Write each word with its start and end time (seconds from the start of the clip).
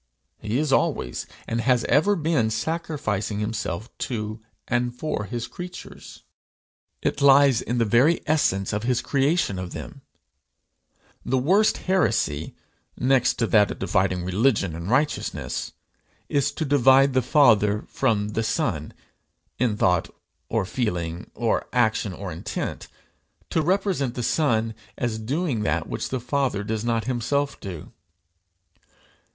He 0.39 0.57
is 0.57 0.73
always, 0.73 1.27
and 1.47 1.61
has 1.61 1.83
ever 1.83 2.15
been, 2.15 2.49
sacrificing 2.49 3.37
himself 3.39 3.95
to 3.99 4.41
and 4.67 4.95
for 4.97 5.25
his 5.25 5.45
creatures. 5.47 6.23
It 7.03 7.21
lies 7.21 7.61
in 7.61 7.77
the 7.77 7.85
very 7.85 8.19
essence 8.25 8.73
of 8.73 8.81
his 8.81 8.99
creation 9.03 9.59
of 9.59 9.73
them. 9.73 10.01
The 11.23 11.37
worst 11.37 11.77
heresy, 11.85 12.55
next 12.97 13.35
to 13.35 13.45
that 13.53 13.69
of 13.69 13.77
dividing 13.77 14.23
religion 14.23 14.75
and 14.75 14.89
righteousness, 14.89 15.73
is 16.29 16.51
to 16.53 16.65
divide 16.65 17.13
the 17.13 17.21
Father 17.21 17.85
from 17.87 18.29
the 18.29 18.41
Son 18.41 18.93
in 19.59 19.77
thought 19.77 20.09
or 20.49 20.65
feeling 20.65 21.29
or 21.35 21.67
action 21.71 22.11
or 22.11 22.31
intent; 22.31 22.87
to 23.51 23.61
represent 23.61 24.15
the 24.15 24.23
Son 24.23 24.73
as 24.97 25.19
doing 25.19 25.61
that 25.61 25.85
which 25.87 26.09
the 26.09 26.19
Father 26.19 26.63
does 26.63 26.83
not 26.83 27.03
himself 27.03 27.59
do. 27.59 27.91